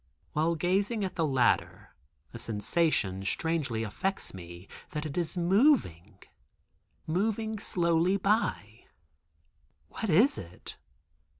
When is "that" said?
4.93-5.05